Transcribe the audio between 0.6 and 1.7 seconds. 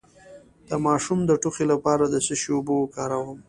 د ماشوم د ټوخي